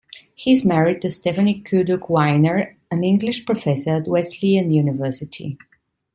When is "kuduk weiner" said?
1.61-2.75